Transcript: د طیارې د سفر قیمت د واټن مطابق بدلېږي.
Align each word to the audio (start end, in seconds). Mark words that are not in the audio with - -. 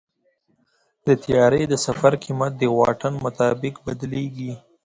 د 1.05 1.07
طیارې 1.23 1.61
د 1.67 1.73
سفر 1.85 2.13
قیمت 2.23 2.51
د 2.57 2.63
واټن 2.77 3.13
مطابق 3.25 3.75
بدلېږي. 3.85 4.51